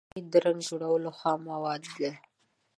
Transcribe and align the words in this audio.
هګۍ 0.09 0.23
د 0.33 0.35
رنګ 0.45 0.59
جوړولو 0.69 1.09
خام 1.19 1.39
مواد 1.49 1.83
ده. 1.97 2.11